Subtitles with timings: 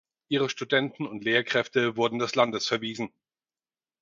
[0.29, 3.13] Ihre Studenten und Lehrkräfte wurden des Landes verwiesen.